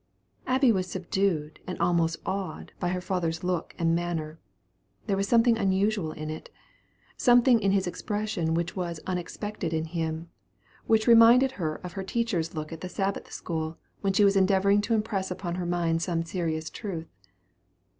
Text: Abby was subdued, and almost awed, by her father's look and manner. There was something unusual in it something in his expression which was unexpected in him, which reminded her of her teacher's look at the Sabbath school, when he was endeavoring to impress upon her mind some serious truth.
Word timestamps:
Abby 0.47 0.71
was 0.71 0.87
subdued, 0.89 1.59
and 1.67 1.77
almost 1.77 2.17
awed, 2.25 2.71
by 2.79 2.87
her 2.89 3.01
father's 3.01 3.43
look 3.43 3.75
and 3.77 3.93
manner. 3.95 4.39
There 5.05 5.15
was 5.15 5.27
something 5.27 5.59
unusual 5.59 6.11
in 6.11 6.31
it 6.31 6.49
something 7.17 7.59
in 7.59 7.69
his 7.71 7.85
expression 7.85 8.55
which 8.55 8.75
was 8.75 8.99
unexpected 9.05 9.73
in 9.75 9.85
him, 9.85 10.31
which 10.87 11.05
reminded 11.05 11.51
her 11.51 11.75
of 11.85 11.93
her 11.93 12.03
teacher's 12.03 12.55
look 12.55 12.73
at 12.73 12.81
the 12.81 12.89
Sabbath 12.89 13.31
school, 13.31 13.77
when 13.99 14.13
he 14.15 14.25
was 14.25 14.35
endeavoring 14.35 14.81
to 14.81 14.95
impress 14.95 15.29
upon 15.29 15.53
her 15.53 15.67
mind 15.67 16.01
some 16.01 16.23
serious 16.23 16.71
truth. 16.71 17.13